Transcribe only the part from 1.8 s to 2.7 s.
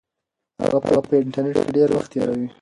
وخت تیروي.